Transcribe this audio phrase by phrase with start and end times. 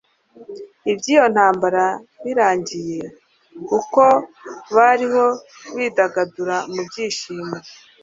[0.91, 1.85] iby'iyo ntambara
[2.23, 3.01] birangiye,
[3.77, 4.03] uko
[4.75, 5.25] bariho
[5.75, 7.55] bidagadura mu byishimo